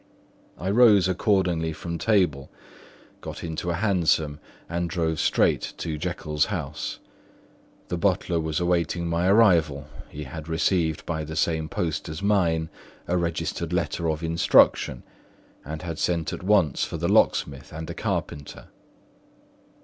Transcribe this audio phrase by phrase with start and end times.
[0.57, 2.49] I rose accordingly from table,
[3.21, 6.97] got into a hansom, and drove straight to Jekyll's house.
[7.89, 12.69] The butler was awaiting my arrival; he had received by the same post as mine
[13.07, 15.03] a registered letter of instruction,
[15.63, 18.69] and had sent at once for a locksmith and a carpenter.